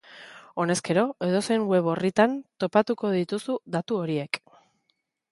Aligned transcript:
Honezkero, 0.61 1.01
edozein 1.25 1.65
web 1.71 1.89
orritan 1.91 2.33
topatuko 2.63 3.11
dituzu 3.17 3.59
datu 3.77 3.99
horiek. 4.05 4.41